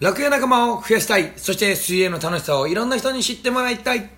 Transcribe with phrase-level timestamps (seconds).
[0.00, 1.32] 楽屋仲間を増やしたい。
[1.36, 4.08] そして水泳の楽しさをいろんな人に知ってもらいたい。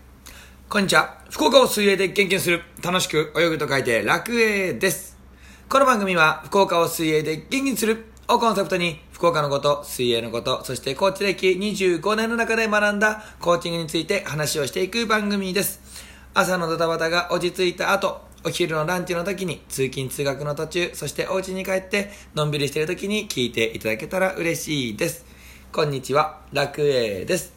[0.68, 1.23] こんにちは。
[1.30, 2.60] 福岡を水泳で元気にする。
[2.84, 5.16] 楽しく泳ぐと書いて楽泳です。
[5.71, 15.81] この番組は福岡を水泳で元気にするをコンセプトに福岡のこと、水泳のこと、そしてコーチ歴25年の中で学んだコーチングについて話をしていく番組です。
[16.35, 25.39] 朝のドタバタが落ち着いた後、お昼のランチの時に、通勤通学の途中、そしてお家に帰ってのんびりしている時に聞いていただけたら嬉しいです。
[25.73, 27.53] こんにちは、楽栄です。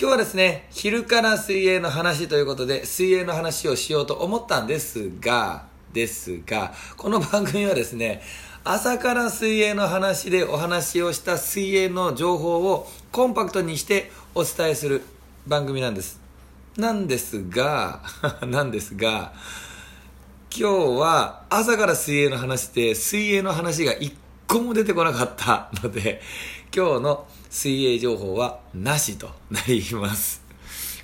[0.00, 8.22] 今日はですね、昼から水泳の話ということで、水泳の話をしようと思ったんですが、ですが、この番組はですね、
[8.64, 15.02] 朝から水泳の話でお話をした水泳の情報をコンパクトにしてお伝えする
[15.46, 16.18] 番組なんです。
[16.78, 18.00] なんですが、
[18.40, 19.34] なんですが、
[20.50, 24.14] 今日は朝から水泳の話で水泳の話が一
[24.48, 26.22] 個も出てこなかったので、
[26.74, 30.42] 今日の水泳情報はなしとなります。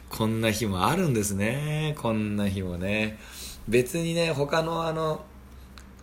[0.08, 1.94] こんな日もあるんですね。
[1.98, 3.19] こんな日もね。
[3.69, 5.24] 別にね、他のあの、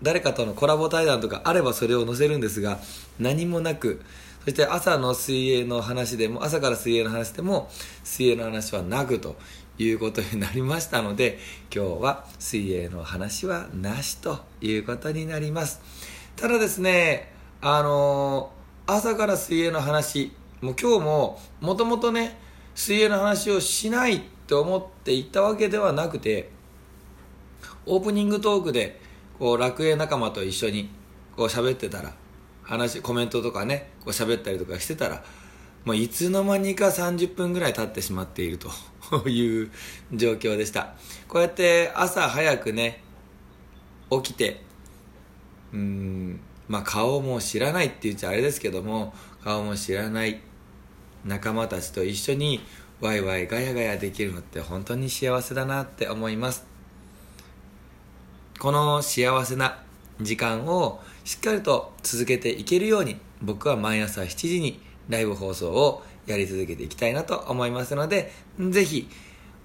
[0.04, 2.80] 誰かとのコラボ対談とかあればそれを載せるんですが、
[3.20, 4.02] 何もなく、
[4.46, 7.72] そして朝の水泳の話でも、朝から水泳の話でも、
[8.04, 9.36] 水泳の話はなくと
[9.80, 11.40] いうことになりましたので、
[11.74, 15.82] 今日は水泳の話はなしということになります。
[16.36, 22.38] ただですね、あのー朝から水泳の話もう今日ももともとね
[22.76, 26.50] 水泳の話をしないって思っていたわけではなくて
[27.86, 29.00] オープニングトークで
[29.40, 30.90] こう楽園仲間と一緒に
[31.38, 32.14] こう喋ってたら
[32.64, 35.24] 話コメントとかねこう喋ったりとかしてたら
[35.86, 38.70] もういつの間にか30分ぐらい経ってしまっていると
[39.30, 39.72] いう
[40.14, 40.96] 状況でした。
[41.28, 43.04] こうやって朝早くね
[44.10, 44.62] 起きて
[45.74, 46.40] うん。
[46.68, 50.40] まあ、顔も知らないって言っちゃあれですけども顔も知らない
[51.26, 52.62] 仲間たちと一緒に
[53.02, 56.66] ワイワイガヤガヤできるのって本当に幸せだなって思います。
[58.60, 59.80] この幸せな
[60.22, 64.80] 時間をしっかりと続けていけるように僕は毎朝7時に
[65.10, 69.10] ライブ放送をやり続けていきたいなと思いますのでぜひ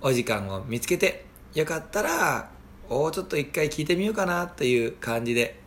[0.01, 2.51] お時間を見つけてよかったら
[2.89, 5.61] おちょっと一回聞いてみようかなという感じで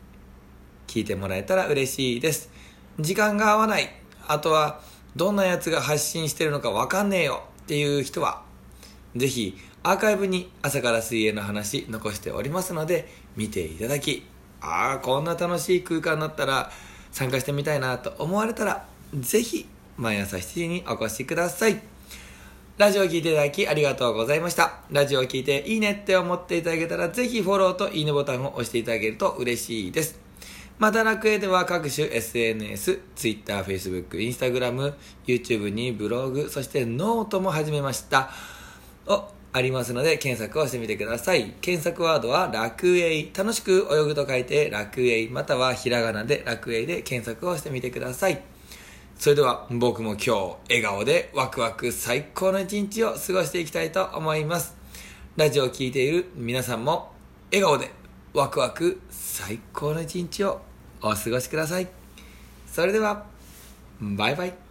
[0.90, 2.50] 聞いてもらえたら嬉しいです。
[3.00, 3.90] 時間が合わない。
[4.28, 4.82] あとは、
[5.16, 8.42] どんなやつが発信してるのかわかんねえよっていう人は、
[9.16, 14.26] ぜひアーカイブに朝から水泳の話残しておりますので、見ていただき、
[14.62, 16.72] ああ、こんな楽しい空間だったら
[17.12, 21.80] 参加してみたいなと思われたら、ぜひ毎朝7時にお越しください。
[22.78, 24.80] ラジオを聴いていただきありがとうございました。
[24.90, 30.29] ラジオを聴いていいねって思っていただけたら、ぜひフォローといいねボタンを押していただけると嬉しいです。
[30.80, 34.94] また楽泳では各種 SNS、Twitter、Facebook、Instagram、
[35.28, 38.32] YouTube にブログ、そしてノートも始めました。
[39.06, 41.54] お、ありますので検索をしてみてください。
[41.60, 43.28] 検索ワードは楽泳。
[43.36, 45.34] 楽しく泳ぐと書いて楽泳。
[45.34, 48.42] またはひらがなでらくえいで検索をしてみてください。
[49.18, 50.32] それでは僕も今日
[50.70, 54.78] 笑顔でワクワク最高の一日を過ごしていきたいと思います。
[55.36, 57.12] ラジオを聴いている皆さんも
[57.52, 57.92] 笑顔で
[58.34, 60.69] ワクワク最高の一日を
[61.02, 61.88] お過ごしください。
[62.72, 63.26] それでは、
[64.02, 64.69] バイバイ。